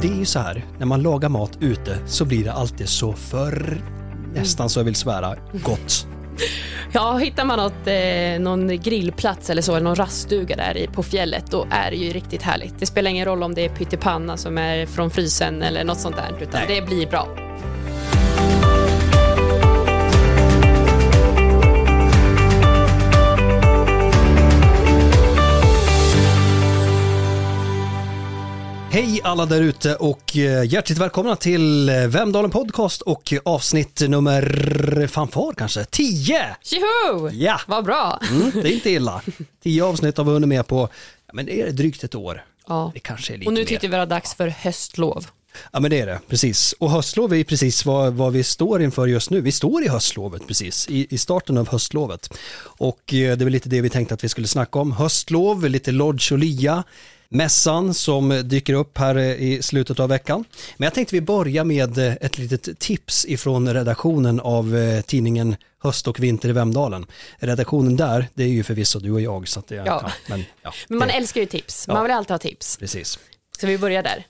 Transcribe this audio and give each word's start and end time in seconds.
det 0.00 0.08
är 0.08 0.14
ju 0.14 0.24
så 0.24 0.38
här, 0.38 0.64
när 0.78 0.86
man 0.86 1.02
lagar 1.02 1.28
mat 1.28 1.58
ute 1.60 1.98
så 2.06 2.24
blir 2.24 2.44
det 2.44 2.52
alltid 2.52 2.88
så 2.88 3.12
för 3.12 3.80
nästan 4.34 4.68
så 4.68 4.80
jag 4.80 4.84
vill 4.84 4.94
svära, 4.94 5.36
gott. 5.52 6.06
Ja, 6.92 7.16
hittar 7.16 7.44
man 7.44 7.58
något, 7.58 7.86
eh, 7.86 8.40
någon 8.40 8.82
grillplats 8.82 9.50
eller 9.50 9.62
så, 9.62 9.72
eller 9.72 9.84
någon 9.84 9.96
raststuga 9.96 10.56
där 10.56 10.76
i, 10.76 10.86
på 10.86 11.02
fjället, 11.02 11.50
då 11.50 11.66
är 11.70 11.90
det 11.90 11.96
ju 11.96 12.12
riktigt 12.12 12.42
härligt. 12.42 12.78
Det 12.78 12.86
spelar 12.86 13.10
ingen 13.10 13.24
roll 13.24 13.42
om 13.42 13.54
det 13.54 13.64
är 13.64 13.68
pyttipanna 13.68 14.36
som 14.36 14.58
är 14.58 14.86
från 14.86 15.10
frysen 15.10 15.62
eller 15.62 15.84
något 15.84 16.00
sånt 16.00 16.16
där, 16.16 16.42
utan 16.42 16.60
Nej. 16.68 16.80
det 16.80 16.86
blir 16.86 17.06
bra. 17.06 17.45
Alla 29.26 29.46
där 29.46 29.60
ute 29.62 29.96
och 29.96 30.36
eh, 30.36 30.64
hjärtligt 30.64 30.98
välkomna 30.98 31.36
till 31.36 31.88
eh, 31.88 31.94
Vemdalen 32.06 32.50
Podcast 32.50 33.02
och 33.02 33.32
avsnitt 33.44 34.00
nummer 34.08 35.06
fanfar 35.06 35.52
kanske, 35.56 35.84
10! 35.84 36.56
Tjoho! 36.62 37.30
Ja. 37.30 37.60
Vad 37.66 37.84
bra! 37.84 38.20
Mm, 38.30 38.50
det 38.50 38.68
är 38.68 38.72
inte 38.72 38.90
illa. 38.90 39.22
10 39.62 39.84
avsnitt 39.84 40.16
har 40.16 40.24
vi 40.24 40.30
hunnit 40.30 40.48
med 40.48 40.66
på, 40.66 40.88
ja, 41.26 41.32
men 41.34 41.46
det 41.46 41.60
är 41.62 41.70
drygt 41.72 42.04
ett 42.04 42.14
år. 42.14 42.44
Ja. 42.68 42.90
Det 42.94 43.00
kanske 43.00 43.32
är 43.34 43.38
lite 43.38 43.48
Och 43.48 43.52
nu 43.54 43.60
mer. 43.60 43.66
tyckte 43.66 43.86
vi 43.86 43.90
det 43.92 43.98
var 43.98 44.06
dags 44.06 44.34
för 44.34 44.48
höstlov. 44.48 45.26
Ja 45.72 45.80
men 45.80 45.90
det 45.90 46.00
är 46.00 46.06
det, 46.06 46.20
precis. 46.28 46.74
Och 46.78 46.90
höstlov 46.90 47.32
är 47.32 47.36
ju 47.36 47.44
precis 47.44 47.86
vad, 47.86 48.14
vad 48.14 48.32
vi 48.32 48.44
står 48.44 48.82
inför 48.82 49.06
just 49.06 49.30
nu. 49.30 49.40
Vi 49.40 49.52
står 49.52 49.84
i 49.84 49.88
höstlovet 49.88 50.46
precis, 50.46 50.88
i, 50.88 51.06
i 51.10 51.18
starten 51.18 51.58
av 51.58 51.68
höstlovet. 51.68 52.38
Och 52.58 53.14
eh, 53.14 53.36
det 53.36 53.42
är 53.42 53.44
väl 53.44 53.52
lite 53.52 53.68
det 53.68 53.80
vi 53.80 53.90
tänkte 53.90 54.14
att 54.14 54.24
vi 54.24 54.28
skulle 54.28 54.46
snacka 54.46 54.78
om. 54.78 54.92
Höstlov, 54.92 55.68
lite 55.68 55.92
Lodge 55.92 56.32
och 56.32 56.38
Lia. 56.38 56.84
Mässan 57.28 57.94
som 57.94 58.42
dyker 58.44 58.74
upp 58.74 58.98
här 58.98 59.16
eh, 59.16 59.24
i 59.24 59.62
slutet 59.62 60.00
av 60.00 60.08
veckan. 60.08 60.44
Men 60.76 60.86
jag 60.86 60.94
tänkte 60.94 61.14
vi 61.14 61.20
börjar 61.20 61.64
med 61.64 61.98
eh, 61.98 62.14
ett 62.20 62.38
litet 62.38 62.78
tips 62.78 63.26
ifrån 63.28 63.74
redaktionen 63.74 64.40
av 64.40 64.76
tidningen 65.06 65.56
Höst 65.86 66.08
och 66.08 66.20
vinter 66.20 66.48
i 66.48 66.52
Vemdalen. 66.52 67.06
Redaktionen 67.38 67.96
där, 67.96 68.28
det 68.34 68.44
är 68.44 68.48
ju 68.48 68.62
förvisso 68.62 68.98
du 68.98 69.12
och 69.12 69.20
jag. 69.20 69.48
Så 69.48 69.62
det, 69.68 69.74
ja. 69.74 69.84
Ja. 69.86 70.10
men, 70.28 70.44
ja, 70.62 70.72
Men 70.88 70.98
man 70.98 71.08
det, 71.08 71.14
älskar 71.14 71.40
ju 71.40 71.46
tips. 71.46 71.88
Man 71.88 72.02
vill 72.02 72.12
alltid 72.12 72.30
ha 72.30 72.38
tips. 72.38 72.76
precis. 72.76 73.18
Så 73.60 73.66
vi 73.66 73.78
börjar 73.78 74.02
där. 74.02 74.26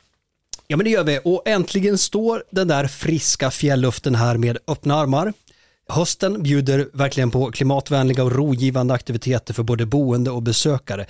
Ja 0.66 0.76
men 0.76 0.84
det 0.84 0.90
gör 0.90 1.04
vi 1.04 1.20
och 1.24 1.48
äntligen 1.48 1.98
står 1.98 2.44
den 2.50 2.68
där 2.68 2.86
friska 2.86 3.50
fjällluften 3.50 4.14
här 4.14 4.36
med 4.36 4.58
öppna 4.66 4.94
armar. 4.94 5.32
Hösten 5.88 6.42
bjuder 6.42 6.88
verkligen 6.92 7.30
på 7.30 7.50
klimatvänliga 7.50 8.24
och 8.24 8.32
rogivande 8.32 8.94
aktiviteter 8.94 9.54
för 9.54 9.62
både 9.62 9.86
boende 9.86 10.30
och 10.30 10.42
besökare. 10.42 11.06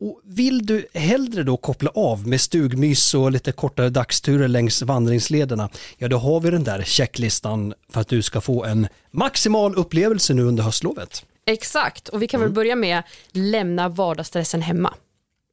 Och 0.00 0.20
vill 0.24 0.66
du 0.66 0.86
hellre 0.94 1.42
då 1.42 1.56
koppla 1.56 1.90
av 1.94 2.28
med 2.28 2.40
stugmys 2.40 3.14
och 3.14 3.32
lite 3.32 3.52
kortare 3.52 3.90
dagsturer 3.90 4.48
längs 4.48 4.82
vandringslederna, 4.82 5.68
ja 5.98 6.08
då 6.08 6.16
har 6.16 6.40
vi 6.40 6.50
den 6.50 6.64
där 6.64 6.82
checklistan 6.82 7.74
för 7.92 8.00
att 8.00 8.08
du 8.08 8.22
ska 8.22 8.40
få 8.40 8.64
en 8.64 8.88
maximal 9.10 9.74
upplevelse 9.74 10.34
nu 10.34 10.42
under 10.42 10.62
höstlovet. 10.62 11.24
Exakt, 11.46 12.08
och 12.08 12.22
vi 12.22 12.26
kan 12.26 12.40
Mm. 12.40 12.48
väl 12.50 12.54
börja 12.54 12.76
med 12.76 13.02
lämna 13.32 13.88
vardagsstressen 13.88 14.62
hemma. 14.62 14.94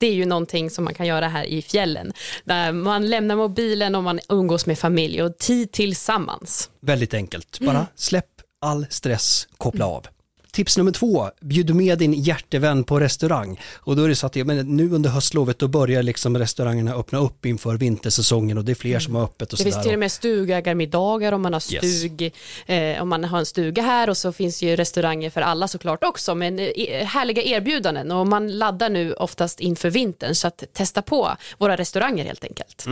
Det 0.02 0.08
är 0.08 0.14
ju 0.14 0.26
någonting 0.26 0.70
som 0.70 0.84
man 0.84 0.94
kan 0.94 1.06
göra 1.08 1.28
här 1.28 1.44
i 1.44 1.62
fjällen. 1.62 2.14
Där 2.44 2.72
man 2.72 3.10
lämnar 3.10 3.36
mobilen 3.36 3.96
och 3.96 4.04
man 4.04 4.20
umgås 4.30 4.66
med 4.66 4.80
familj 4.80 5.24
och 5.24 5.38
tid 5.38 5.72
tillsammans. 5.72 6.70
Väldigt 6.82 7.14
enkelt, 7.14 7.60
bara 7.60 7.88
släpp 7.96 8.26
all 8.62 8.86
stress, 8.90 9.48
koppla 9.58 9.86
av. 9.86 10.06
Tips 10.52 10.78
nummer 10.78 10.92
två, 10.92 11.30
bjud 11.42 11.76
med 11.76 11.98
din 11.98 12.14
hjärtevän 12.14 12.84
på 12.84 13.00
restaurang. 13.00 13.60
Och 13.76 13.96
då 13.96 14.04
är 14.04 14.10
det 14.10 14.16
så 14.16 14.26
att 14.28 14.36
ja, 14.36 14.46
men 14.46 14.76
nu 14.78 14.92
under 14.92 15.10
höstlovet 15.10 15.60
då 15.60 15.68
börjar 15.68 16.04
liksom 16.04 16.38
restaurangerna 16.38 16.94
öppna 16.94 17.20
upp 17.20 17.46
inför 17.46 17.78
vintersäsongen 17.78 18.58
och 18.58 18.66
det 18.66 18.72
är 18.72 18.76
fler 18.76 19.00
som 19.00 19.16
har 19.16 19.24
öppet 19.24 19.54
och 19.54 19.58
Det 19.58 19.64
finns 19.64 19.84
till 19.84 19.94
och 19.94 20.00
med 20.00 20.12
stugägarmiddagar 20.12 21.32
om 21.32 21.42
man 21.42 21.54
har 21.54 21.74
Yes. 21.74 22.00
stug, 22.00 22.34
eh, 22.66 23.02
om 23.02 23.10
man 23.10 23.24
har 23.24 23.40
en 23.40 23.46
stuga 23.46 23.82
här 23.84 24.10
och 24.10 24.18
så 24.18 24.32
finns 24.32 24.62
ju 24.62 24.76
restauranger 24.76 25.30
för 25.30 25.42
alla 25.42 25.68
såklart 25.68 26.04
också 26.04 26.36
men 26.36 26.60
eh, 26.60 27.06
härliga 27.06 27.42
erbjudanden 27.44 28.12
och 28.12 28.28
man 28.28 28.58
laddar 28.58 28.90
nu 28.90 29.14
oftast 29.14 29.60
inför 29.60 29.90
vintern 29.90 30.36
så 30.36 30.48
att 30.48 30.64
testa 30.74 31.02
på 31.02 31.32
våra 31.58 31.76
restauranger 31.78 32.26
helt 32.26 32.44
enkelt. 32.44 32.86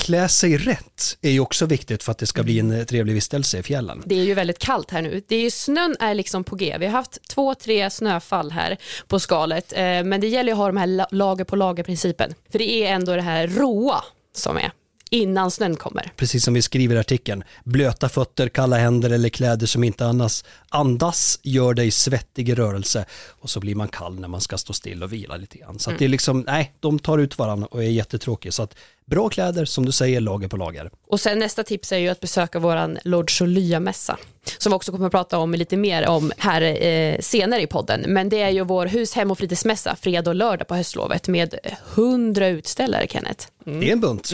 Klä 0.00 0.28
sig 0.28 0.56
rätt 0.56 1.18
är 1.20 1.30
ju 1.30 1.40
också 1.40 1.66
viktigt 1.66 2.02
för 2.02 2.12
att 2.12 2.18
det 2.18 2.26
ska 2.26 2.42
bli 2.42 2.58
en 2.58 2.70
eh, 2.70 2.84
trevlig 2.84 3.14
vistelse 3.14 3.58
i 3.58 3.62
fjällen. 3.62 4.02
Det 4.06 4.14
är 4.14 4.24
ju 4.24 4.34
väldigt 4.34 4.58
kallt 4.58 4.90
här 4.90 5.02
nu. 5.02 5.22
Det 5.28 5.36
är 5.36 5.40
ju, 5.40 5.50
snön 5.50 5.96
är 6.00 6.14
liksom 6.14 6.44
på 6.44 6.56
G. 6.56 6.76
Vi 6.80 6.86
har 6.86 6.92
haft 6.92 7.28
två, 7.28 7.54
tre 7.54 7.90
snöfall 7.90 8.50
här 8.50 8.76
på 9.08 9.20
skalet. 9.20 9.72
Eh, 9.72 9.82
men 9.82 10.20
det 10.20 10.28
gäller 10.28 10.48
ju 10.48 10.52
att 10.52 10.58
ha 10.58 10.66
de 10.66 10.76
här 10.76 11.14
lager 11.14 11.44
på 11.44 11.56
lager-principen. 11.56 12.34
För 12.52 12.58
det 12.58 12.70
är 12.70 12.92
ändå 12.92 13.16
det 13.16 13.22
här 13.22 13.46
råa 13.46 14.04
som 14.34 14.56
är 14.56 14.72
innan 15.10 15.50
snön 15.50 15.76
kommer. 15.76 16.12
Precis 16.16 16.44
som 16.44 16.54
vi 16.54 16.62
skriver 16.62 16.96
i 16.96 16.98
artikeln, 16.98 17.44
blöta 17.64 18.08
fötter, 18.08 18.48
kalla 18.48 18.76
händer 18.76 19.10
eller 19.10 19.28
kläder 19.28 19.66
som 19.66 19.84
inte 19.84 20.06
andas, 20.06 20.44
andas 20.68 21.40
gör 21.42 21.74
dig 21.74 21.90
svettig 21.90 22.48
i 22.48 22.54
rörelse 22.54 23.04
och 23.28 23.50
så 23.50 23.60
blir 23.60 23.74
man 23.74 23.88
kall 23.88 24.20
när 24.20 24.28
man 24.28 24.40
ska 24.40 24.58
stå 24.58 24.72
still 24.72 25.02
och 25.02 25.12
vila 25.12 25.36
lite 25.36 25.58
grann. 25.58 25.78
Så 25.78 25.90
att 25.90 25.98
det 25.98 26.04
är 26.04 26.08
liksom, 26.08 26.44
nej, 26.46 26.74
de 26.80 26.98
tar 26.98 27.18
ut 27.18 27.38
varandra 27.38 27.68
och 27.70 27.84
är 27.84 27.88
jättetråkiga. 27.88 28.52
Så 28.52 28.62
att 28.62 28.74
bra 29.04 29.28
kläder, 29.28 29.64
som 29.64 29.86
du 29.86 29.92
säger, 29.92 30.20
lager 30.20 30.48
på 30.48 30.56
lager. 30.56 30.90
Och 31.06 31.20
sen 31.20 31.38
nästa 31.38 31.62
tips 31.62 31.92
är 31.92 31.98
ju 31.98 32.08
att 32.08 32.20
besöka 32.20 32.58
våran 32.58 32.98
Lodge 33.04 33.42
och 33.42 33.48
Lya-mässa. 33.48 34.18
Som 34.58 34.72
vi 34.72 34.76
också 34.76 34.92
kommer 34.92 35.06
att 35.06 35.12
prata 35.12 35.38
om 35.38 35.54
lite 35.54 35.76
mer 35.76 36.08
om 36.08 36.32
här 36.38 36.62
eh, 36.62 37.20
senare 37.20 37.62
i 37.62 37.66
podden. 37.66 38.04
Men 38.06 38.28
det 38.28 38.42
är 38.42 38.50
ju 38.50 38.64
vår 38.64 38.86
hus, 38.86 39.14
hem 39.14 39.30
och 39.30 39.38
fritidsmässa 39.38 39.96
fredag 39.96 40.30
och 40.30 40.36
lördag 40.36 40.68
på 40.68 40.74
höstlovet 40.74 41.28
med 41.28 41.54
100 41.94 42.48
utställare, 42.48 43.06
Kenneth. 43.08 43.46
Det 43.64 43.88
är 43.88 43.92
en 43.92 44.00
bunt. 44.00 44.30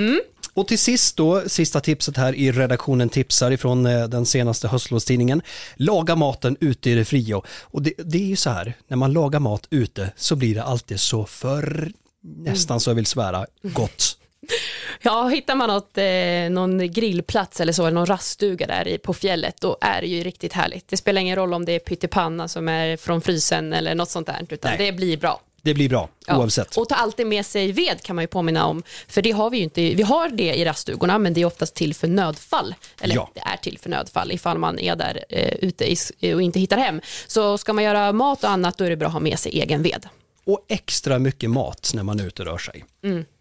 Och 0.56 0.68
till 0.68 0.78
sist 0.78 1.16
då, 1.16 1.48
sista 1.48 1.80
tipset 1.80 2.16
här 2.16 2.34
i 2.34 2.52
redaktionen 2.52 3.08
tipsar 3.08 3.50
ifrån 3.50 3.86
eh, 3.86 4.08
den 4.08 4.26
senaste 4.26 4.68
höstlovstidningen. 4.68 5.42
Laga 5.74 6.16
maten 6.16 6.56
ute 6.60 6.90
i 6.90 6.94
det 6.94 7.04
fria. 7.04 7.40
Och 7.60 7.82
det, 7.82 7.92
det 7.98 8.18
är 8.18 8.26
ju 8.26 8.36
så 8.36 8.50
här, 8.50 8.74
när 8.88 8.96
man 8.96 9.12
lagar 9.12 9.40
mat 9.40 9.66
ute 9.70 10.12
så 10.16 10.36
blir 10.36 10.54
det 10.54 10.62
alltid 10.62 11.00
så 11.00 11.24
för 11.24 11.92
nästan 12.22 12.80
så 12.80 12.90
jag 12.90 12.94
vill 12.94 13.06
svära, 13.06 13.46
gott. 13.62 14.18
Ja, 15.02 15.28
hittar 15.28 15.54
man 15.54 15.68
något, 15.68 15.98
eh, 15.98 16.50
någon 16.50 16.92
grillplats 16.92 17.60
eller 17.60 17.72
så, 17.72 17.82
eller 17.82 17.94
någon 17.94 18.06
raststuga 18.06 18.66
där 18.66 18.88
i, 18.88 18.98
på 18.98 19.14
fjället, 19.14 19.60
då 19.60 19.76
är 19.80 20.00
det 20.00 20.06
ju 20.06 20.22
riktigt 20.22 20.52
härligt. 20.52 20.88
Det 20.88 20.96
spelar 20.96 21.20
ingen 21.20 21.36
roll 21.36 21.54
om 21.54 21.64
det 21.64 21.72
är 21.72 21.78
pyttipanna 21.78 22.48
som 22.48 22.68
är 22.68 22.96
från 22.96 23.20
frysen 23.20 23.72
eller 23.72 23.94
något 23.94 24.10
sånt 24.10 24.26
där, 24.26 24.46
utan 24.48 24.70
Nej. 24.70 24.86
det 24.86 24.92
blir 24.92 25.16
bra. 25.16 25.40
Det 25.66 25.74
blir 25.74 25.88
bra, 25.88 26.08
Ja. 26.26 26.38
oavsett. 26.38 26.76
Och 26.76 26.88
ta 26.88 26.94
alltid 26.94 27.26
med 27.26 27.46
sig 27.46 27.72
ved 27.72 28.02
kan 28.02 28.16
man 28.16 28.22
ju 28.22 28.26
påminna 28.28 28.66
om, 28.66 28.82
för 29.08 29.22
det 29.22 29.30
har 29.30 29.50
vi 29.50 29.56
ju 29.56 29.62
inte, 29.62 29.80
vi 29.94 30.02
har 30.02 30.28
det 30.28 30.54
i 30.54 30.64
raststugorna, 30.64 31.18
men 31.18 31.34
det 31.34 31.40
är 31.40 31.44
oftast 31.44 31.74
till 31.74 31.94
för 31.94 32.08
nödfall, 32.08 32.74
eller 33.00 33.14
Ja. 33.14 33.30
det 33.34 33.40
är 33.40 33.56
till 33.56 33.78
för 33.78 33.90
nödfall 33.90 34.32
ifall 34.32 34.58
man 34.58 34.78
är 34.78 34.96
där 34.96 35.24
eh, 35.28 35.54
ute 35.54 35.92
i, 35.92 35.96
och 36.34 36.42
inte 36.42 36.60
hittar 36.60 36.76
hem. 36.76 37.00
Så 37.26 37.58
ska 37.58 37.72
man 37.72 37.84
göra 37.84 38.12
mat 38.12 38.44
och 38.44 38.50
annat, 38.50 38.78
då 38.78 38.84
är 38.84 38.90
det 38.90 38.96
bra 38.96 39.06
att 39.06 39.12
ha 39.12 39.20
med 39.20 39.38
sig 39.38 39.52
egen 39.60 39.82
ved. 39.82 40.08
Och 40.44 40.64
extra 40.68 41.18
mycket 41.18 41.50
mat 41.50 41.90
när 41.94 42.02
man 42.02 42.20
är 42.20 42.26
ute 42.26 42.42
och 42.42 42.48
rör 42.48 42.58
sig. 42.58 42.84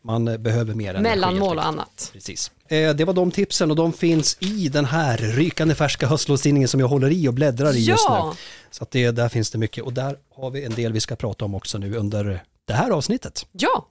Man 0.03 0.27
eh, 0.27 0.37
behöver 0.37 0.73
mer 0.73 0.89
energi. 0.95 1.03
Mellanmål 1.15 1.57
och 1.57 1.65
annat. 1.65 2.09
Precis. 2.13 2.51
Eh, 2.69 2.89
Det 2.95 3.05
var 3.05 3.13
de 3.13 3.31
tipsen 3.31 3.69
och 3.71 3.75
de 3.77 3.93
finns 3.93 4.37
i 4.39 4.69
den 4.69 4.85
här 4.85 5.17
rykande 5.17 5.75
färska 5.75 6.07
höstlovstidningen 6.07 6.69
som 6.69 6.79
jag 6.79 6.87
håller 6.87 7.09
i 7.11 7.27
och 7.27 7.33
bläddrar 7.33 7.75
i 7.75 7.79
just 7.85 8.05
Ja. 8.07 8.33
nu. 8.33 8.39
Så 8.71 8.83
att 8.83 8.91
det, 8.91 9.11
där 9.11 9.29
finns 9.29 9.51
det 9.51 9.57
mycket 9.57 9.83
och 9.83 9.93
där 9.93 10.17
har 10.35 10.49
vi 10.51 10.63
en 10.65 10.73
del 10.73 10.93
vi 10.93 10.99
ska 10.99 11.15
prata 11.15 11.45
om 11.45 11.55
också 11.55 11.77
nu 11.77 11.95
under 11.95 12.43
det 12.67 12.73
här 12.73 12.91
avsnittet. 12.91 13.45
Ja, 13.51 13.87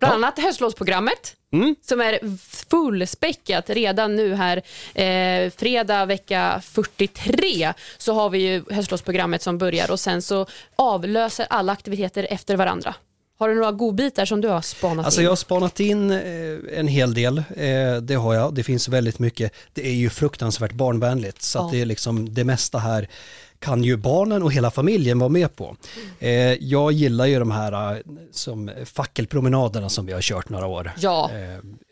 bland 0.00 0.14
annat 0.14 0.38
höstlovsprogrammet 0.38 1.36
Mm. 1.52 1.76
som 1.82 2.00
är 2.00 2.18
fullspäckat 2.70 3.70
redan 3.70 4.16
nu 4.16 4.34
här. 4.34 4.62
Eh, 4.94 5.50
fredag 5.56 6.04
vecka 6.06 6.62
43 6.64 7.72
så 7.98 8.14
har 8.14 8.30
vi 8.30 8.38
ju 8.38 8.64
höstlovsprogrammet 8.70 9.42
som 9.42 9.58
börjar 9.58 9.90
och 9.90 10.00
sen 10.00 10.22
så 10.22 10.46
avlöser 10.76 11.46
alla 11.50 11.72
aktiviteter 11.72 12.26
efter 12.30 12.56
varandra. 12.56 12.94
Har 13.38 13.48
du 13.48 13.54
några 13.54 13.72
godbitar 13.72 14.24
som 14.24 14.40
du 14.40 14.48
har 14.48 14.60
spanat 14.60 15.04
Alltså 15.06 15.20
in? 15.20 15.24
jag 15.24 15.30
har 15.30 15.36
spanat 15.36 15.80
in 15.80 16.10
eh, 16.10 16.18
en 16.78 16.88
hel 16.88 17.14
del, 17.14 17.38
eh, 17.38 17.96
det 18.02 18.14
har 18.14 18.34
jag. 18.34 18.54
Det 18.54 18.62
finns 18.62 18.88
väldigt 18.88 19.18
mycket. 19.18 19.52
Det 19.72 19.86
är 19.88 19.94
ju 19.94 20.10
fruktansvärt 20.10 20.72
barnvänligt 20.72 21.42
så 21.42 21.58
att 21.58 21.64
Ja. 21.64 21.70
det 21.72 21.80
är 21.82 21.86
liksom 21.86 22.34
det 22.34 22.44
mesta 22.44 22.78
här 22.78 23.08
kan 23.58 23.84
ju 23.84 23.96
barnen 23.96 24.42
och 24.42 24.52
hela 24.52 24.70
familjen 24.70 25.18
vara 25.18 25.28
med 25.28 25.56
på. 25.56 25.76
Eh, 26.18 26.30
jag 26.52 26.92
gillar 26.92 27.26
ju 27.26 27.38
de 27.38 27.50
här 27.50 28.02
som 28.32 28.70
fackelpromenaderna 28.84 29.88
som 29.88 30.06
vi 30.06 30.12
har 30.12 30.20
kört 30.20 30.48
några 30.48 30.66
år. 30.66 30.92
Ja, 30.98 31.30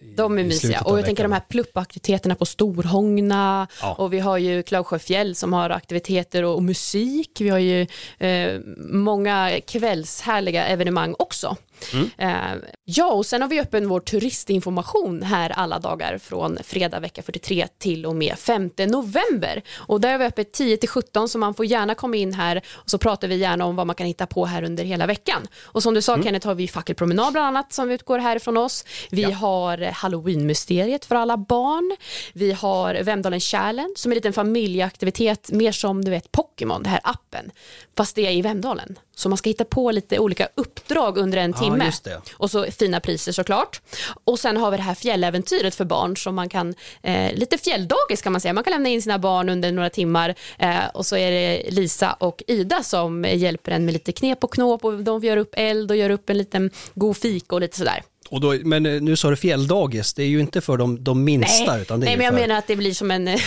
i- 0.00 0.14
de 0.16 0.38
är 0.38 0.44
mysiga. 0.44 0.80
Och 0.80 0.98
jag 0.98 1.04
tänker 1.04 1.22
de 1.22 1.32
här 1.32 1.42
pluppaktiviteterna 1.48 2.34
på 2.34 2.46
Storhångna 2.46 3.66
Ja. 3.82 3.92
och 3.98 4.12
vi 4.12 4.18
har 4.20 4.38
ju 4.38 4.62
Klausjöfjäll 4.62 5.34
som 5.34 5.52
har 5.52 5.70
aktiviteter 5.70 6.42
och, 6.42 6.54
och 6.54 6.62
musik. 6.62 7.30
Vi 7.40 7.48
har 7.48 7.58
ju 7.58 7.86
eh, 8.18 8.60
många 8.92 9.60
kvällshärliga 9.66 10.66
evenemang 10.66 11.14
också. 11.32 11.56
Mm. 11.92 12.10
Eh, 12.18 12.68
ja, 12.84 13.12
och 13.12 13.26
sen 13.26 13.42
har 13.42 13.48
vi 13.48 13.60
öppen 13.60 13.88
vår 13.88 14.00
turistinformation 14.00 15.22
här 15.22 15.50
alla 15.50 15.78
dagar 15.78 16.18
från 16.18 16.58
fredag 16.64 17.00
vecka 17.00 17.22
43 17.22 17.66
till 17.78 18.06
och 18.06 18.16
med 18.16 18.38
5 18.38 18.70
november. 18.78 19.62
Och 19.74 20.00
där 20.00 20.14
är 20.14 20.18
vi 20.18 20.24
öppet 20.24 20.52
10 20.52 20.76
till 20.76 20.88
17 20.88 21.28
så 21.28 21.38
man 21.38 21.54
får 21.54 21.66
gärna 21.66 21.94
komma 21.94 22.16
in 22.16 22.34
här 22.34 22.62
och 22.72 22.90
så 22.90 22.98
pratar 22.98 23.28
vi 23.28 23.36
gärna 23.36 23.64
om 23.64 23.76
vad 23.76 23.86
man 23.86 23.96
kan 23.96 24.06
hitta 24.06 24.26
på 24.26 24.46
här 24.46 24.62
under 24.62 24.84
hela 24.84 25.06
veckan. 25.06 25.46
Och 25.62 25.82
som 25.82 25.94
du 25.94 26.02
sa 26.02 26.12
mm. 26.12 26.24
Kenneth 26.24 26.46
har 26.46 26.54
vi 26.54 26.68
fackelpromenad 26.68 27.32
bland 27.32 27.46
annat 27.46 27.72
som 27.72 27.90
utgår 27.90 28.18
härifrån 28.18 28.56
oss. 28.56 28.84
Vi 29.10 29.22
ja. 29.22 29.30
har 29.30 29.78
halloweenmysteriet 29.78 31.04
för 31.04 31.14
alla 31.14 31.36
barn. 31.36 31.96
Vi 32.32 32.52
har 32.52 32.94
Vemdalen 32.94 33.40
Challenge 33.40 33.94
som 33.96 34.12
är 34.12 34.14
en 34.14 34.16
liten 34.16 34.32
familjeaktivitet 34.32 35.50
mer 35.52 35.72
som 35.72 36.04
du 36.04 36.10
vet 36.10 36.32
Pokémon, 36.32 36.82
den 36.82 36.92
här 36.92 37.00
appen. 37.04 37.50
Fast 37.96 38.16
det 38.16 38.26
är 38.26 38.32
i 38.32 38.42
Vemdalen. 38.42 38.98
Så 39.14 39.28
man 39.28 39.38
ska 39.38 39.50
hitta 39.50 39.64
på 39.64 39.90
lite 39.90 40.18
olika 40.18 40.48
uppdrag 40.54 41.18
under 41.18 41.31
en 41.36 41.52
timme. 41.52 41.92
Ja, 42.04 42.20
och 42.36 42.50
så 42.50 42.64
fina 42.64 43.00
priser 43.00 43.32
såklart. 43.32 43.80
Och 44.24 44.38
sen 44.38 44.56
har 44.56 44.70
vi 44.70 44.76
det 44.76 44.82
här 44.82 44.94
fjälläventyret 44.94 45.74
för 45.74 45.84
barn 45.84 46.16
som 46.16 46.34
man 46.34 46.48
kan, 46.48 46.74
eh, 47.02 47.34
lite 47.34 47.58
fjälldagis 47.58 48.22
kan 48.22 48.32
man 48.32 48.40
säga. 48.40 48.52
Man 48.52 48.64
kan 48.64 48.70
lämna 48.72 48.88
in 48.88 49.02
sina 49.02 49.18
barn 49.18 49.48
under 49.48 49.72
några 49.72 49.90
timmar 49.90 50.34
eh, 50.58 50.86
och 50.94 51.06
så 51.06 51.16
är 51.16 51.30
det 51.30 51.70
Lisa 51.70 52.12
och 52.12 52.42
Ida 52.46 52.82
som 52.82 53.24
hjälper 53.24 53.72
en 53.72 53.84
med 53.84 53.92
lite 53.92 54.12
knep 54.12 54.44
och 54.44 54.52
knåp 54.52 54.84
och 54.84 55.04
de 55.04 55.20
gör 55.20 55.36
upp 55.36 55.54
eld 55.56 55.90
och 55.90 55.96
gör 55.96 56.10
upp 56.10 56.30
en 56.30 56.38
liten 56.38 56.70
god 56.94 57.16
fika 57.16 57.54
och 57.54 57.60
lite 57.60 57.78
sådär. 57.78 58.02
Och 58.32 58.40
då, 58.40 58.54
men 58.64 58.86
eh, 58.86 59.00
nu 59.00 59.16
sa 59.16 59.30
du 59.30 59.36
fjälldagis, 59.36 60.14
det 60.14 60.22
är 60.22 60.26
ju 60.26 60.40
inte 60.40 60.60
för 60.60 60.76
de, 60.76 61.04
de 61.04 61.24
minsta. 61.24 61.72
Nej, 61.72 61.82
utan 61.82 62.00
det 62.00 62.06
nej 62.06 62.16
men 62.16 62.24
jag 62.24 62.34
för... 62.34 62.40
menar 62.40 62.58
att 62.58 62.66
det 62.66 62.76
blir 62.76 62.94
som 62.94 63.10
en 63.10 63.24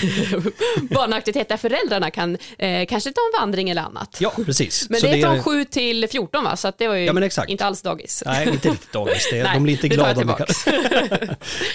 barnaktivitet 0.81 1.49
där 1.49 1.57
föräldrarna 1.57 2.11
kan 2.11 2.37
eh, 2.57 2.85
kanske 2.85 3.11
ta 3.11 3.21
en 3.33 3.41
vandring 3.41 3.69
eller 3.69 3.81
annat. 3.81 4.17
Ja, 4.19 4.33
precis. 4.45 4.89
Men 4.89 4.99
så 4.99 5.07
det 5.07 5.21
är 5.21 5.21
från 5.21 5.43
7 5.43 5.65
till 5.65 6.07
14 6.11 6.43
va? 6.43 6.55
Så 6.55 6.71
det 6.77 6.87
var 6.87 6.95
ju 6.95 7.05
ja, 7.05 7.45
inte 7.47 7.65
alls 7.65 7.81
dagis. 7.81 8.23
Nej, 8.25 8.49
inte 8.49 8.69
riktigt 8.69 8.91
dagis. 8.91 9.29
Det, 9.31 9.43
nej, 9.43 9.53
de 9.53 9.63
blir 9.63 9.73
inte 9.73 9.87
glada 9.87 10.21
om 10.21 10.27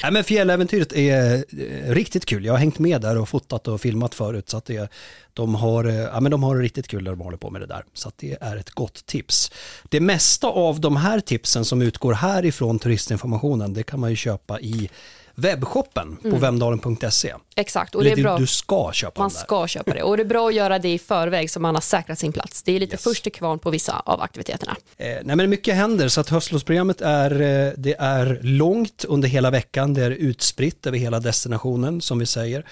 Nej, 0.03 0.13
men 0.13 0.25
fjälläventyret 0.25 0.93
är 0.93 1.35
eh, 1.35 1.93
riktigt 1.93 2.27
kul. 2.27 2.45
Jag 2.45 2.53
har 2.53 2.59
hängt 2.59 2.79
med 2.79 3.01
där 3.01 3.19
och 3.19 3.29
fotat 3.29 3.69
och 3.69 3.81
filmat 3.81 4.15
förut. 4.15 4.51
Så 4.51 4.57
att 4.57 4.65
det, 4.65 4.91
de 5.35 5.55
har, 5.55 5.85
eh, 5.85 5.95
ja, 5.95 6.21
men 6.21 6.31
de 6.31 6.43
har 6.43 6.57
riktigt 6.57 6.89
kul 6.89 7.05
när 7.05 7.11
de 7.11 7.21
håller 7.21 7.37
på 7.37 7.51
med 7.51 7.61
det 7.61 7.67
där. 7.67 7.85
Så 7.95 8.13
det 8.17 8.37
är 8.41 8.57
ett 8.57 8.71
gott 8.71 9.07
tips. 9.07 9.53
Det 9.89 10.01
mesta 10.01 10.47
av 10.47 10.81
de 10.81 10.97
här 10.97 11.21
tipsen 11.21 11.65
som 11.65 11.83
utgår 11.83 12.13
härifrån 12.13 12.79
turistinformationen, 13.01 13.75
det 13.75 13.83
kan 13.83 14.01
man 14.01 14.11
ju 14.11 14.17
köpa 14.17 14.61
i 14.61 14.91
webbshoppen 15.35 16.17
på 16.17 16.29
mm. 16.29 16.41
vemdalen.se. 16.41 17.35
Exakt. 17.57 17.95
Och 17.95 18.05
det 18.05 18.13
är 18.13 18.17
bra. 18.17 18.39
Du 18.39 18.47
ska 18.47 18.91
köpa 18.93 19.21
Man 19.21 19.31
ska 19.31 19.67
köpa 19.67 19.95
det 19.95 20.03
och 20.03 20.17
det 20.17 20.23
är 20.23 20.25
bra 20.25 20.49
att 20.49 20.55
göra 20.55 20.79
det 20.79 20.89
i 20.89 20.99
förväg 20.99 21.51
så 21.51 21.61
man 21.61 21.75
har 21.75 21.83
säkrat 21.83 22.19
sin 22.19 22.33
plats. 22.33 22.63
Det 22.63 22.73
är 22.73 22.81
lite 22.81 22.95
yes. 22.95 23.03
först 23.03 23.23
till 23.23 23.33
kvarn 23.33 23.59
på 23.59 23.71
vissa 23.71 24.03
av 24.07 24.21
aktiviteterna. 24.21 24.77
Eh, 24.97 25.07
nej 25.23 25.37
men 25.37 25.51
mycket 25.51 25.75
händer 25.75 26.09
så 26.09 26.21
att 26.21 26.29
höstlovsprogrammet 26.29 27.01
är, 27.01 27.31
eh, 27.31 27.73
det 27.77 27.97
är 27.99 28.41
långt 28.43 29.05
under 29.09 29.29
hela 29.29 29.51
veckan. 29.51 29.95
Det 29.95 30.05
är 30.05 30.11
utspritt 30.11 30.87
över 30.87 30.99
hela 30.99 31.21
destinationen 31.21 32.01
som 32.01 32.19
vi 32.19 32.27
säger. 32.27 32.65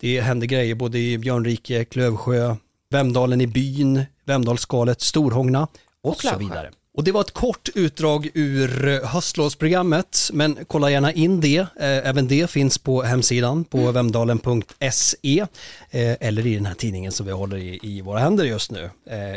Det 0.00 0.20
händer 0.20 0.46
grejer 0.46 0.74
både 0.74 0.98
i 0.98 1.18
Björnrike, 1.18 1.84
Klövsjö, 1.84 2.56
Vemdalen 2.90 3.40
i 3.40 3.46
byn, 3.46 4.04
Vemdalsskalet, 4.24 5.00
Storhångna 5.00 5.62
och, 6.02 6.10
och 6.10 6.20
så 6.20 6.38
vidare. 6.38 6.70
Och 6.96 7.04
det 7.04 7.12
var 7.12 7.20
ett 7.20 7.34
kort 7.34 7.68
utdrag 7.74 8.28
ur 8.34 8.88
eh, 8.88 9.08
höstlovsprogrammet, 9.08 10.30
men 10.32 10.58
kolla 10.66 10.90
gärna 10.90 11.12
in 11.12 11.40
det. 11.40 11.58
Eh, 11.58 11.66
även 11.80 12.28
det 12.28 12.50
finns 12.50 12.78
på 12.78 13.02
hemsidan 13.02 13.64
på 13.64 13.78
mm. 13.78 13.92
vemdalen.se 13.92 15.46
eh, 15.90 16.16
eller 16.20 16.46
i 16.46 16.54
den 16.54 16.66
här 16.66 16.74
tidningen 16.74 17.12
som 17.12 17.26
vi 17.26 17.32
håller 17.32 17.56
i, 17.56 17.78
i 17.82 18.00
våra 18.00 18.18
händer 18.18 18.44
just 18.44 18.70
nu. 18.70 18.90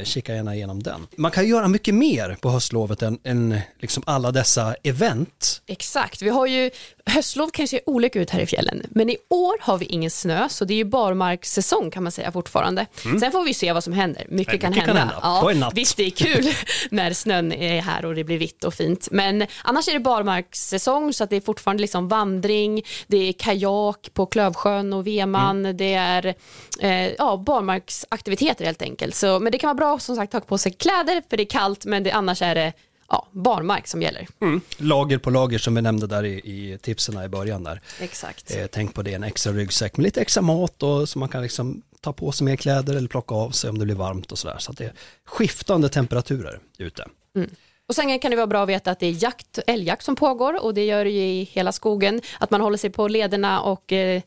Kika 0.04 0.36
gärna 0.36 0.56
igenom 0.56 0.84
den. 0.84 1.08
Man 1.16 1.32
kan 1.32 1.48
göra 1.48 1.68
mycket 1.68 1.96
mer 1.96 2.38
på 2.42 2.50
höstlovet 2.50 3.02
än, 3.02 3.20
än 3.24 3.60
liksom 3.80 4.04
alla 4.06 4.32
dessa 4.32 4.76
event. 4.84 5.62
Exakt, 5.68 6.22
vi 6.22 6.30
har 6.30 6.48
ju 6.48 6.72
höstlov 7.06 7.50
kan 7.50 7.68
se 7.68 7.82
olika 7.86 8.20
ut 8.20 8.30
här 8.30 8.40
i 8.40 8.46
fjällen, 8.46 8.84
men 8.90 9.10
i 9.10 9.18
år 9.30 9.58
har 9.62 9.78
vi 9.78 9.86
ingen 9.86 10.12
snö, 10.12 10.50
så 10.50 10.66
det 10.66 10.74
är 10.74 10.78
ju 10.78 10.86
barmarkssäsong 10.86 11.92
kan 11.92 12.04
man 12.04 12.12
säga 12.12 12.32
fortfarande. 12.32 12.86
Mm. 13.06 13.20
Sen 13.20 13.32
får 13.32 13.44
vi 13.44 13.54
se 13.54 13.74
vad 13.74 13.84
som 13.84 13.94
händer. 13.94 14.26
Mycket, 14.30 14.54
Nej, 14.54 14.60
kan, 14.60 14.70
mycket 14.70 14.86
hända. 14.86 15.02
kan 15.02 15.42
hända. 15.44 15.66
Ja, 15.66 15.72
visst, 15.76 15.98
det 15.98 16.04
är 16.04 16.10
kul 16.10 16.54
när 16.90 17.14
snön 17.14 17.49
är 17.52 17.82
här 17.82 18.06
och 18.06 18.16
det 18.16 18.24
blir 18.24 18.38
vitt 18.38 18.64
och 18.64 18.74
fint. 18.74 19.08
Men 19.12 19.46
annars 19.64 19.88
är 19.88 19.94
det 19.94 20.00
barmarkssäsong, 20.00 21.14
så 21.14 21.24
att 21.24 21.30
det 21.30 21.36
är 21.36 21.42
fortfarande 21.42 21.82
liksom 21.82 22.08
vandring, 22.08 22.84
det 23.08 23.18
är 23.18 23.34
kajak 23.34 24.10
på 24.14 24.26
Klövsjön 24.26 24.94
och 24.94 25.08
Veman, 25.08 25.60
mm. 25.60 25.78
det 25.78 25.94
är 25.94 26.36
eh, 26.80 27.08
ja, 27.18 27.44
barmarksaktiviteter 27.46 28.66
helt 28.66 28.82
enkelt. 28.82 29.16
Så, 29.16 29.40
men 29.40 29.52
det 29.52 29.58
kan 29.58 29.68
vara 29.68 29.76
bra 29.76 30.00
som 30.00 30.16
sagt 30.16 30.36
att 30.36 30.44
ha 30.44 30.48
på 30.48 30.58
sig 30.58 30.72
kläder, 30.74 31.24
för 31.30 31.38
det 31.38 31.44
är 31.44 31.50
kallt, 31.50 31.86
men 31.86 32.04
det, 32.04 32.12
annars 32.12 32.42
är 32.42 32.56
det 32.56 32.74
ja, 33.10 33.28
barmark 33.32 33.88
som 33.88 34.02
gäller. 34.02 34.28
Mm. 34.42 34.62
Lager 34.78 35.18
på 35.18 35.30
lager 35.30 35.58
som 35.58 35.76
vi 35.76 35.82
nämnde 35.82 36.08
där 36.08 36.24
i, 36.24 36.34
i 36.34 36.78
tipsen 36.82 37.24
i 37.24 37.28
början 37.28 37.64
där. 37.64 37.82
Exakt. 38.00 38.56
Eh, 38.56 38.66
tänk 38.72 38.94
på 38.94 39.02
det, 39.02 39.14
en 39.14 39.24
extra 39.24 39.54
ryggsäck 39.54 39.98
med 39.98 40.04
lite 40.04 40.22
extra 40.22 40.42
mat 40.42 40.84
och 40.84 41.10
så 41.10 41.20
man 41.20 41.30
kan 41.30 41.42
liksom 41.42 41.82
ta 42.02 42.14
på 42.14 42.32
sig 42.32 42.46
mer 42.46 42.56
kläder 42.56 42.96
eller 42.96 43.08
plocka 43.08 43.36
av 43.36 43.52
sig 43.52 43.70
om 43.70 43.80
det 43.80 43.86
blir 43.86 43.96
varmt 43.96 44.32
och 44.32 44.40
sådär. 44.40 44.58
Så 44.60 44.72
att 44.72 44.78
det 44.78 44.86
är 44.86 44.94
skiftande 45.26 45.90
temperaturer 45.90 46.60
ute. 46.78 47.06
Mm. 47.36 47.50
Och 47.88 47.96
sen 47.96 48.20
kan 48.20 48.32
det 48.32 48.38
vara 48.38 48.48
bra 48.48 48.64
att 48.64 48.70
veta 48.70 48.92
att 48.92 49.00
det 49.00 49.06
är 49.06 49.24
jakt, 49.24 49.60
älgjakt 49.68 50.04
som 50.04 50.16
pågår 50.16 50.64
och 50.64 50.74
det 50.74 50.86
gör 50.86 51.06
det 51.06 51.12
ju 51.12 51.22
i 51.22 51.44
hela 51.44 51.72
skogen. 51.72 52.22
Att 52.40 52.52
man 52.52 52.62
håller 52.62 52.78
sig 52.78 52.90
på 52.90 53.08
lederna 53.08 53.62
och 53.62 53.94
eh, 53.94 54.22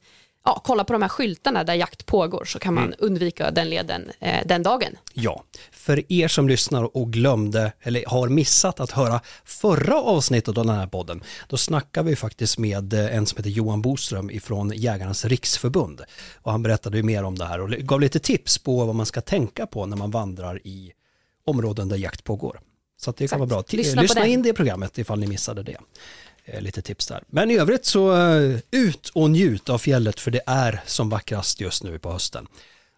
ja, 0.44 0.60
kolla 0.64 0.84
på 0.84 0.92
de 0.92 1.02
här 1.02 1.08
skyltarna 1.08 1.64
där 1.64 1.74
jakt 1.74 2.06
pågår 2.06 2.44
så 2.44 2.58
kan 2.58 2.74
man 2.74 2.84
mm. 2.84 2.96
undvika 2.98 3.50
den 3.50 3.70
leden 3.70 4.10
eh, 4.20 4.46
den 4.46 4.62
dagen. 4.62 4.96
Ja, 5.12 5.44
för 5.70 6.12
er 6.12 6.28
som 6.28 6.48
lyssnar 6.48 6.96
och 6.96 7.12
glömde 7.12 7.72
eller 7.82 8.04
har 8.06 8.28
missat 8.28 8.80
att 8.80 8.90
höra 8.90 9.20
förra 9.44 9.96
avsnittet 10.00 10.58
av 10.58 10.66
den 10.66 10.76
här 10.76 10.86
podden, 10.86 11.22
då 11.48 11.56
snackar 11.56 12.02
vi 12.02 12.16
faktiskt 12.16 12.58
med 12.58 12.92
eh, 12.92 13.16
en 13.16 13.26
som 13.26 13.36
heter 13.36 13.50
Johan 13.50 13.82
Boström 13.82 14.30
ifrån 14.30 14.72
Jägarnas 14.74 15.24
riksförbund. 15.24 16.00
Och 16.34 16.52
han 16.52 16.62
berättade 16.62 16.96
ju 16.96 17.02
mer 17.02 17.24
om 17.24 17.38
det 17.38 17.44
här 17.44 17.60
och 17.60 17.70
gav 17.70 18.00
lite 18.00 18.18
tips 18.18 18.58
på 18.58 18.84
vad 18.84 18.94
man 18.94 19.06
ska 19.06 19.20
tänka 19.20 19.66
på 19.66 19.86
när 19.86 19.96
man 19.96 20.10
vandrar 20.10 20.66
i 20.66 20.92
områden 21.46 21.88
där 21.88 21.96
jakt 21.96 22.24
pågår. 22.24 22.60
Så 23.04 23.12
det 23.16 23.28
kan 23.28 23.38
vara 23.38 23.48
bra. 23.48 23.64
Lyssna, 23.70 24.02
Lyssna 24.02 24.26
in 24.26 24.42
det 24.42 24.52
programmet 24.52 24.98
ifall 24.98 25.18
ni 25.18 25.26
missade 25.26 25.62
det. 25.62 25.76
Eh, 26.44 26.60
lite 26.60 26.82
tips 26.82 27.06
där. 27.06 27.22
Men 27.26 27.50
i 27.50 27.58
övrigt 27.58 27.84
så 27.84 28.16
eh, 28.16 28.58
ut 28.70 29.08
och 29.08 29.30
njut 29.30 29.68
av 29.68 29.78
fjället 29.78 30.20
för 30.20 30.30
det 30.30 30.40
är 30.46 30.82
som 30.86 31.08
vackrast 31.08 31.60
just 31.60 31.82
nu 31.82 31.98
på 31.98 32.12
hösten. 32.12 32.46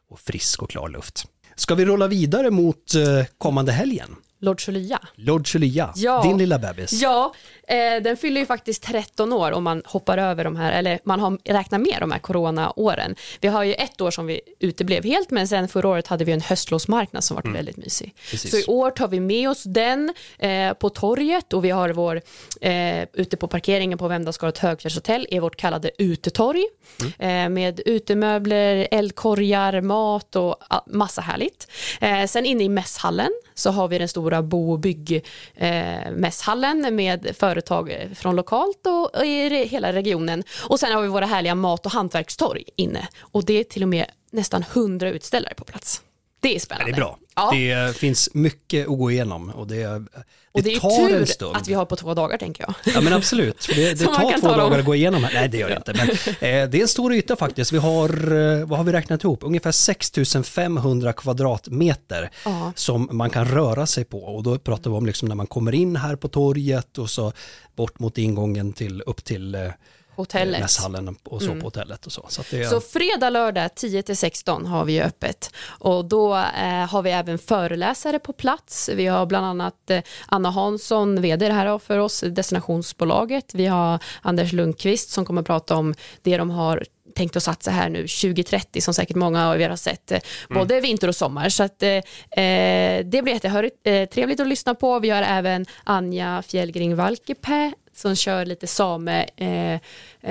Och 0.08 0.20
frisk 0.20 0.62
och 0.62 0.70
klar 0.70 0.88
luft. 0.88 1.24
Ska 1.56 1.74
vi 1.74 1.84
rulla 1.84 2.06
vidare 2.06 2.50
mot 2.50 2.94
eh, 2.94 3.24
kommande 3.38 3.72
helgen? 3.72 4.16
Lord 4.40 4.60
Julia. 4.66 4.98
Lord 5.14 5.48
Julia, 5.54 5.92
ja. 5.96 6.22
din 6.22 6.38
lilla 6.38 6.58
bebis. 6.58 6.92
Ja, 6.92 7.34
eh, 7.69 8.02
den 8.02 8.16
fyller 8.16 8.40
ju 8.40 8.46
faktiskt 8.46 8.82
13 8.82 9.32
år 9.32 9.52
om 9.52 9.64
man 9.64 9.82
hoppar 9.84 10.19
över 10.19 10.44
de 10.44 10.56
här, 10.56 10.72
eller 10.72 10.98
man 11.04 11.20
har, 11.20 11.38
räknar 11.44 11.78
med 11.78 11.96
de 12.00 12.10
här 12.10 12.19
coronaåren. 12.19 13.14
Vi 13.40 13.48
har 13.48 13.64
ju 13.64 13.75
ett 13.75 14.00
år 14.00 14.10
som 14.10 14.26
vi 14.26 14.40
uteblev 14.60 15.04
helt, 15.04 15.31
men 15.31 15.48
sen 15.48 15.69
förra 15.69 15.88
året 15.88 16.06
hade 16.06 16.25
vi 16.25 16.32
en 16.32 16.40
höstlovsmarknad 16.40 17.25
som 17.25 17.34
var 17.34 17.42
mm. 17.42 17.54
väldigt 17.54 17.76
mysig. 17.76 18.14
Precis. 18.31 18.50
Så 18.50 18.56
i 18.56 18.64
år 18.64 18.90
tar 18.90 19.08
vi 19.08 19.20
med 19.20 19.50
oss 19.50 19.62
den 19.62 20.14
eh, 20.38 20.72
på 20.72 20.90
torget 20.90 21.52
och 21.52 21.64
vi 21.64 21.70
har 21.70 21.88
vår, 21.88 22.20
eh, 22.60 23.02
ute 23.12 23.37
på 23.37 23.48
parkeringen 23.48 23.98
på 23.98 24.08
Vemdalsskalet 24.08 24.58
högfjällshotell, 24.58 25.26
är 25.30 25.40
vårt 25.40 25.56
kallade 25.56 25.90
utetorg 25.98 26.64
mm. 27.00 27.12
eh, 27.18 27.49
med 27.54 27.80
utemöbler, 27.87 28.88
eldkorgar, 28.90 29.80
mat 29.80 30.37
och 30.37 30.56
massa 30.87 31.20
härligt. 31.20 31.70
Eh, 32.00 32.26
sen 32.26 32.47
inne 32.47 32.64
i 32.64 32.68
mässhallen 32.68 33.30
så 33.54 33.70
har 33.70 33.88
vi 33.88 33.99
den 33.99 34.09
stora 34.09 34.34
bo 34.43 34.73
och 34.73 34.79
byggmässhallen 34.79 36.85
eh, 36.85 36.91
med 36.91 37.37
företag 37.38 37.91
eh, 37.91 38.11
från 38.14 38.37
lokalt 38.37 38.87
och 38.87 39.11
i 39.26 39.64
hela 39.64 39.93
regionen. 39.93 40.45
Och 40.69 40.81
sen 40.81 40.93
har 40.93 41.03
vi 41.03 41.09
våra 41.09 41.26
härliga 41.26 41.55
mat 41.55 41.87
och 41.87 41.93
hantverkstorg 41.93 42.64
inne 42.76 43.09
och 43.21 43.45
det 43.45 43.61
är 43.61 43.64
till 43.64 43.83
och 43.83 43.88
med 43.88 44.07
nästan 44.31 44.64
hundra 44.75 45.11
utställare 45.11 45.55
på 45.55 45.64
plats. 45.64 46.03
Det 46.44 46.56
är 46.56 46.60
spännande. 46.60 46.92
det 46.92 46.96
är 46.96 47.00
bra. 47.00 47.18
Ja. 47.34 47.50
Det 47.52 47.96
finns 47.96 48.28
mycket 48.34 48.88
att 48.88 48.98
gå 48.98 49.10
igenom 49.10 49.50
och 49.50 49.66
det, 49.66 49.76
det, 49.76 50.04
och 50.52 50.62
det 50.62 50.80
tar 50.80 51.10
är 51.10 51.24
tur 51.24 51.56
att 51.56 51.68
vi 51.68 51.74
har 51.74 51.84
på 51.84 51.96
två 51.96 52.14
dagar 52.14 52.38
tänker 52.38 52.62
jag. 52.62 52.94
Ja 52.94 53.00
men 53.00 53.12
absolut, 53.12 53.64
för 53.64 53.74
det, 53.76 53.98
det 53.98 54.04
tar 54.04 54.40
två 54.40 54.48
dagar 54.48 54.78
att 54.78 54.84
gå 54.84 54.94
igenom. 54.94 55.26
Nej 55.34 55.48
det 55.48 55.58
gör 55.58 55.68
det 55.68 55.76
inte, 55.76 55.92
men 55.92 56.10
eh, 56.10 56.70
det 56.70 56.78
är 56.78 56.82
en 56.82 56.88
stor 56.88 57.14
yta 57.14 57.36
faktiskt. 57.36 57.72
Vi 57.72 57.78
har, 57.78 58.08
eh, 58.32 58.66
vad 58.66 58.78
har 58.78 58.84
vi 58.84 58.92
räknat 58.92 59.24
ihop, 59.24 59.42
ungefär 59.42 59.72
6500 59.72 61.12
kvadratmeter 61.12 62.30
ja. 62.44 62.72
som 62.76 63.08
man 63.12 63.30
kan 63.30 63.44
röra 63.44 63.86
sig 63.86 64.04
på 64.04 64.24
och 64.24 64.42
då 64.42 64.58
pratar 64.58 64.90
vi 64.90 64.96
om 64.96 65.06
liksom 65.06 65.28
när 65.28 65.36
man 65.36 65.46
kommer 65.46 65.74
in 65.74 65.96
här 65.96 66.16
på 66.16 66.28
torget 66.28 66.98
och 66.98 67.10
så 67.10 67.32
bort 67.76 67.98
mot 67.98 68.18
ingången 68.18 68.72
till 68.72 69.00
upp 69.00 69.24
till 69.24 69.54
eh, 69.54 69.70
hotellet. 70.16 70.61
mässhallen 70.61 71.16
och 71.23 71.42
så 71.42 71.49
mm. 71.49 71.61
på 71.61 71.66
hotellet 71.66 72.06
och 72.06 72.12
så. 72.12 72.26
Så, 72.28 72.42
det... 72.50 72.64
så 72.64 72.80
fredag, 72.80 73.30
lördag 73.30 73.75
10 73.75 74.02
till 74.02 74.16
16 74.16 74.66
har 74.66 74.85
vi 74.85 75.02
öppet 75.02 75.50
och 75.66 76.04
då 76.04 76.37
eh, 76.37 76.88
har 76.88 77.02
vi 77.02 77.11
även 77.11 77.38
föreläsare 77.38 78.18
på 78.18 78.33
plats. 78.33 78.90
Vi 78.94 79.06
har 79.06 79.26
bland 79.26 79.47
annat 79.47 79.90
eh, 79.90 80.02
Anna 80.26 80.50
Hansson, 80.50 81.23
vd 81.23 81.50
här 81.50 81.78
för 81.78 81.99
oss, 81.99 82.25
destinationsbolaget. 82.26 83.54
Vi 83.54 83.66
har 83.66 83.99
Anders 84.23 84.52
Lundqvist 84.52 85.11
som 85.11 85.25
kommer 85.25 85.42
prata 85.42 85.76
om 85.76 85.94
det 86.23 86.37
de 86.37 86.50
har 86.50 86.85
tänkt 87.14 87.37
att 87.37 87.42
satsa 87.42 87.71
här 87.71 87.88
nu 87.88 87.99
2030 87.99 88.80
som 88.80 88.94
säkert 88.94 89.16
många 89.16 89.50
av 89.50 89.61
er 89.61 89.68
har 89.68 89.76
sett, 89.76 90.12
eh, 90.12 90.21
både 90.49 90.80
vinter 90.80 91.09
och 91.09 91.16
sommar. 91.16 91.49
Så 91.49 91.62
att, 91.62 91.83
eh, 91.83 91.90
eh 91.90 93.04
det 93.04 93.23
blir 93.23 93.33
jättetrevligt 93.33 94.40
att 94.40 94.49
lyssna 94.49 94.75
på. 94.75 94.99
Vi 94.99 95.11
har 95.11 95.23
även 95.23 95.66
Anja 95.85 96.42
Fjällgring 96.42 96.97
Valkepää 96.97 97.73
som 97.97 98.16
kör 98.16 98.47
lite 98.47 98.66
same 98.66 99.26
eh, 99.37 99.75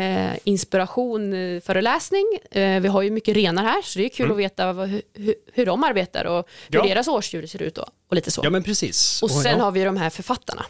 eh, 0.04 0.38
inspiration 0.44 1.34
eh, 1.34 1.62
föreläsning. 1.62 2.40
Eh, 2.52 2.80
vi 2.80 2.88
har 2.88 3.02
ju 3.02 3.12
mycket 3.12 3.36
renar 3.36 3.64
här 3.64 3.82
så 3.82 4.00
det 4.00 4.06
är 4.06 4.10
kul 4.10 4.26
mm. 4.26 4.36
att 4.36 4.40
veta 4.40 4.74
vad, 4.74 4.90
hur, 5.14 5.36
hur 5.54 5.66
de 5.66 5.84
arbetar 5.84 6.26
och 6.26 6.48
hur 6.70 6.80
ja. 6.80 6.84
deras 6.84 7.08
årsdjur 7.08 7.48
ser 7.48 7.62
ut 7.62 7.78
och, 7.78 7.88
och 8.10 8.16
lite 8.16 8.32
så. 8.32 8.42
Ja 8.44 8.50
men 8.50 8.64
precis. 8.64 9.24
Och 9.24 9.32
sen 9.32 9.58
ja. 9.58 9.64
har 9.64 9.72
vi 9.72 9.84
de 9.84 9.98
här 9.98 10.10
författarna. 10.10 10.66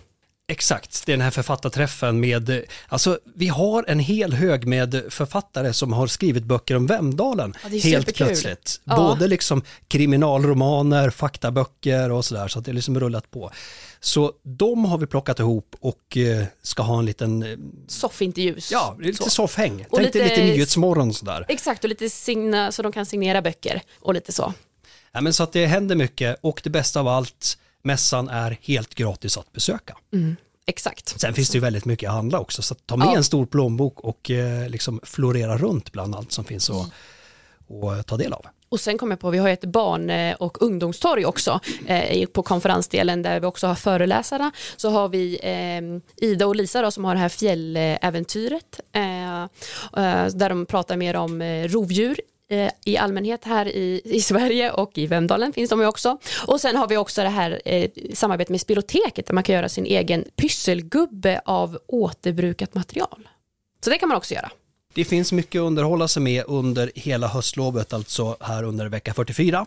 Exakt, 0.54 1.06
det 1.06 1.12
är 1.12 1.18
den 1.18 1.24
här 1.24 1.32
författarträffen 1.32 2.20
med, 2.20 2.66
alltså 2.88 3.20
vi 3.36 3.48
har 3.48 3.86
en 3.88 4.00
hel 4.00 4.34
hög 4.34 4.68
med 4.68 5.04
författare 5.10 5.74
som 5.74 5.94
har 5.94 6.08
skrivit 6.08 6.44
böcker 6.44 6.76
om 6.76 6.88
Vemdalen 6.88 7.54
ja, 7.64 7.80
helt 7.84 8.16
plötsligt. 8.16 8.82
Ja. 8.84 8.96
Både 8.96 9.28
liksom 9.28 9.62
kriminalromaner, 9.88 11.10
faktaböcker 11.10 12.12
och 12.12 12.26
sådär, 12.26 12.48
så 12.48 12.60
att 12.60 12.66
det 12.66 12.72
är 12.72 12.74
liksom 12.74 13.00
rullat 13.00 13.32
på. 13.32 13.52
Så 14.00 14.32
de 14.44 14.86
har 14.86 14.98
vi 14.98 15.08
plockat 15.08 15.40
ihop 15.40 15.76
och 15.80 16.18
eh, 16.18 16.46
ska 16.62 16.84
ha 16.84 17.00
en 17.00 17.06
liten... 17.06 17.44
Eh, 17.44 17.58
Soffintervjus. 17.88 18.72
Ja, 18.72 18.98
lite 19.00 19.30
soffhäng. 19.30 19.86
Tänk 19.92 20.06
lite, 20.06 20.24
lite 20.24 20.44
Nyhetsmorgon 20.44 21.14
sådär. 21.14 21.46
Exakt, 21.48 21.84
och 21.84 21.90
lite 21.90 22.10
signa, 22.10 22.72
så 22.72 22.82
de 22.82 22.92
kan 22.92 23.06
signera 23.06 23.42
böcker 23.42 23.82
och 24.02 24.14
lite 24.14 24.32
så. 24.32 24.54
Ja, 25.12 25.22
men 25.22 25.34
så 25.34 25.44
att 25.44 25.54
det 25.54 25.66
händer 25.66 25.96
mycket 25.96 26.38
och 26.42 26.62
det 26.64 26.70
bästa 26.70 27.00
av 27.00 27.08
allt, 27.08 27.58
mässan 27.84 28.30
är 28.30 28.58
helt 28.62 28.96
gratis 28.96 29.38
att 29.38 29.52
besöka. 29.52 29.98
Mm. 30.14 30.36
Exakt. 30.66 31.20
Sen 31.22 31.34
finns 31.34 31.50
det 31.50 31.56
ju 31.56 31.62
väldigt 31.62 31.86
mycket 31.86 32.10
att 32.10 32.16
handla 32.16 32.40
också, 32.40 32.62
så 32.62 32.76
ta 32.76 32.98
med 32.98 33.08
ja. 33.08 33.16
en 33.16 33.24
stor 33.24 33.46
plånbok 33.46 34.00
och 34.00 34.32
eh, 34.32 34.70
liksom 34.70 35.00
florera 35.04 35.58
runt 35.58 35.92
bland 35.92 36.16
allt 36.16 36.32
som 36.32 36.46
finns 36.46 36.70
att 36.70 36.92
och 37.68 38.06
ta 38.06 38.18
del 38.18 38.34
av. 38.34 38.46
Och 38.70 38.80
sen 38.80 38.98
kommer 38.98 39.12
jag 39.12 39.20
på, 39.20 39.30
vi 39.30 39.38
har 39.38 39.50
ett 39.50 39.66
barn 39.66 40.10
eh, 40.10 40.36
och 40.36 40.62
ungdomstorg 40.62 41.26
också 41.26 41.60
eh, 41.86 42.28
på 42.28 42.44
konferensdelen 42.44 43.22
där 43.22 43.40
vi 43.40 43.46
också 43.46 43.68
har 43.68 43.76
föreläsarna. 43.76 44.52
Så 44.76 44.90
har 44.90 45.10
vi 45.10 45.40
eh, 45.44 46.28
Ida 46.28 46.48
och 46.48 46.56
Lisa 46.56 46.82
då, 46.82 46.92
som 46.92 47.06
har 47.06 47.14
det 47.16 47.22
här 47.22 47.30
fjälläventyret 47.30 48.80
eh, 48.94 49.48
där 50.34 50.50
de 50.50 50.66
pratar 50.66 50.98
mer 50.98 51.16
om 51.16 51.44
rovdjur 51.44 52.22
i 52.86 52.98
allmänhet 52.98 53.46
här 53.46 53.68
i, 53.68 54.02
i 54.06 54.22
Sverige 54.22 54.72
och 54.72 54.98
i 54.98 55.08
Vemdalen 55.08 55.54
finns 55.54 55.70
de 55.70 55.82
ju 55.82 55.88
också. 55.88 56.18
Och 56.48 56.62
sen 56.62 56.76
har 56.76 56.88
vi 56.88 56.98
också 56.98 57.24
det 57.24 57.30
här 57.30 57.62
eh, 57.66 57.90
samarbetet 58.14 58.50
med 58.50 58.62
Spiroteket 58.62 59.26
där 59.26 59.34
man 59.34 59.44
kan 59.44 59.56
göra 59.56 59.70
sin 59.70 59.86
egen 59.86 60.24
pysselgubbe 60.36 61.42
av 61.46 61.78
återbrukat 61.88 62.76
material. 62.76 63.28
Så 63.84 63.90
det 63.90 63.98
kan 63.98 64.10
man 64.10 64.18
också 64.18 64.34
göra. 64.34 64.52
Det 64.94 65.06
finns 65.06 65.32
mycket 65.32 65.60
att 65.60 65.66
underhålla 65.66 66.08
sig 66.08 66.22
med 66.22 66.44
under 66.48 66.92
hela 66.96 67.28
höstlovet, 67.28 67.94
alltså 67.94 68.38
här 68.40 68.64
under 68.64 68.90
vecka 68.90 69.14
44 69.14 69.66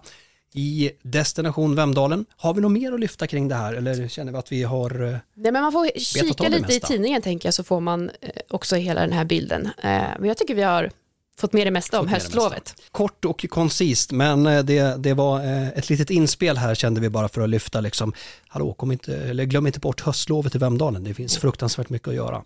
i 0.54 0.90
Destination 1.02 1.74
Vemdalen. 1.74 2.26
Har 2.36 2.54
vi 2.54 2.60
något 2.60 2.72
mer 2.72 2.92
att 2.92 3.00
lyfta 3.00 3.26
kring 3.26 3.48
det 3.48 3.54
här 3.54 3.74
eller 3.74 4.08
känner 4.08 4.32
vi 4.32 4.38
att 4.38 4.52
vi 4.52 4.62
har 4.62 5.02
eh, 5.02 5.16
Nej, 5.34 5.52
men 5.52 5.62
Man 5.62 5.72
får 5.72 5.98
kika 5.98 6.48
lite 6.48 6.74
i 6.74 6.80
tidningen 6.80 7.22
tänker 7.22 7.46
jag 7.46 7.54
så 7.54 7.64
får 7.64 7.80
man 7.80 8.10
eh, 8.20 8.30
också 8.50 8.76
hela 8.76 9.00
den 9.00 9.12
här 9.12 9.24
bilden. 9.24 9.70
Men 9.82 10.24
jag 10.24 10.36
tycker 10.36 10.54
vi 10.54 10.62
har 10.62 10.90
fått 11.40 11.52
med 11.52 11.66
det 11.66 11.70
mesta 11.70 12.00
om 12.00 12.08
höstlovet. 12.08 12.82
Kort 12.90 13.24
och 13.24 13.44
koncist, 13.48 14.12
men 14.12 14.46
eh, 14.46 14.62
det, 14.62 15.02
det 15.02 15.14
var 15.14 15.40
eh, 15.40 15.68
ett 15.68 15.90
litet 15.90 16.10
inspel 16.10 16.56
här 16.56 16.74
kände 16.74 17.00
vi 17.00 17.08
bara 17.08 17.28
för 17.28 17.40
att 17.40 17.48
lyfta 17.48 17.80
liksom, 17.80 18.12
hallå, 18.48 18.72
kom 18.72 18.92
inte, 18.92 19.16
eller 19.16 19.44
glöm 19.44 19.66
inte 19.66 19.80
bort 19.80 20.00
höstlovet 20.00 20.54
i 20.54 20.58
Vemdalen, 20.58 21.04
det 21.04 21.14
finns 21.14 21.36
fruktansvärt 21.36 21.88
mycket 21.88 22.08
att 22.08 22.14
göra. 22.14 22.42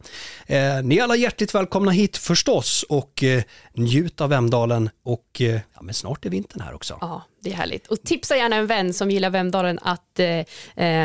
Eh, 0.47 0.83
ni 0.83 0.99
är 0.99 1.03
alla 1.03 1.17
hjärtligt 1.17 1.55
välkomna 1.55 1.91
hit 1.91 2.17
förstås 2.17 2.85
och 2.89 3.23
eh, 3.23 3.43
njut 3.73 4.21
av 4.21 4.29
Vemdalen 4.31 4.91
och 5.03 5.41
eh, 5.41 5.61
ja, 5.75 5.83
men 5.83 5.95
snart 5.95 6.27
är 6.27 6.31
vintern 6.31 6.61
här 6.61 6.75
också. 6.75 6.99
Ja, 7.01 7.23
det 7.43 7.51
är 7.51 7.55
härligt. 7.55 7.87
Och 7.87 8.03
tipsa 8.03 8.37
gärna 8.37 8.57
en 8.57 8.67
vän 8.67 8.95
som 8.95 9.11
gillar 9.11 9.31
Vemdalen 9.31 9.79
att 9.83 10.19
eh, 10.19 10.45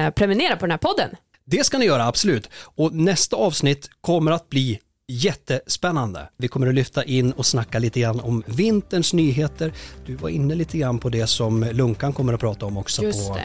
prenumerera 0.10 0.56
på 0.56 0.66
den 0.66 0.72
här 0.72 0.78
podden. 0.78 1.10
Det 1.48 1.66
ska 1.66 1.78
ni 1.78 1.86
göra, 1.86 2.06
absolut. 2.06 2.50
Och 2.56 2.94
nästa 2.94 3.36
avsnitt 3.36 3.90
kommer 4.02 4.32
att 4.32 4.50
bli 4.50 4.80
jättespännande. 5.08 6.30
Vi 6.38 6.48
kommer 6.48 6.68
att 6.68 6.74
lyfta 6.74 7.04
in 7.04 7.32
och 7.32 7.46
snacka 7.46 7.80
lite 7.80 8.00
grann 8.00 8.20
om 8.20 8.44
vinterns 8.46 9.14
nyheter. 9.14 9.74
Du 10.06 10.16
var 10.16 10.30
inne 10.30 10.56
lite 10.56 10.78
grann 10.78 11.00
på 11.00 11.10
det 11.10 11.28
som 11.28 11.64
Lunkan 11.64 12.14
kommer 12.14 12.34
att 12.34 12.40
prata 12.40 12.66
om 12.66 12.78
också 12.78 13.02
på, 13.02 13.38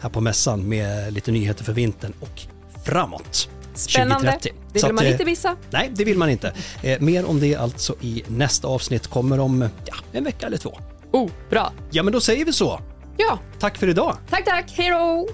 här 0.00 0.10
på 0.10 0.20
mässan 0.20 0.68
med 0.68 1.12
lite 1.12 1.32
nyheter 1.32 1.64
för 1.64 1.72
vintern 1.72 2.12
och 2.20 2.42
framåt. 2.84 3.48
Spännande, 3.74 4.32
2030. 4.32 4.52
det 4.72 4.78
vill 4.78 4.84
att, 4.84 4.94
man 4.94 5.06
inte 5.06 5.22
eh, 5.22 5.26
missa. 5.26 5.56
Nej, 5.70 5.90
det 5.94 6.04
vill 6.04 6.18
man 6.18 6.30
inte. 6.30 6.52
Eh, 6.82 7.00
mer 7.00 7.24
om 7.24 7.40
det 7.40 7.56
alltså 7.56 7.94
i 8.00 8.24
nästa 8.28 8.68
avsnitt, 8.68 9.06
kommer 9.06 9.40
om 9.40 9.68
ja, 9.84 9.94
en 10.12 10.24
vecka 10.24 10.46
eller 10.46 10.58
två. 10.58 10.78
Oh, 11.12 11.30
bra. 11.50 11.72
Ja, 11.90 12.02
men 12.02 12.12
då 12.12 12.20
säger 12.20 12.44
vi 12.44 12.52
så. 12.52 12.80
Ja. 13.16 13.38
Tack 13.58 13.78
för 13.78 13.88
idag. 13.88 14.16
Tack, 14.30 14.44
tack. 14.44 14.72
Hej 14.76 14.90
då! 14.90 15.28